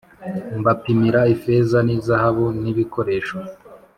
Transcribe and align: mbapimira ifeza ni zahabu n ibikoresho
mbapimira 0.59 1.21
ifeza 1.35 1.77
ni 1.85 1.95
zahabu 2.05 2.45
n 2.61 2.63
ibikoresho 2.71 3.37